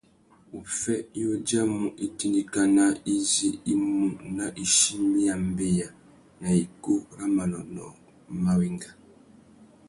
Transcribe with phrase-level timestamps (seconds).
[0.57, 4.03] Uffê i udjamú itindikana izí i mú
[4.35, 5.87] nà ichimbî ya mbeya
[6.41, 7.93] na ikú râ manônōh
[8.43, 8.89] mà wenga.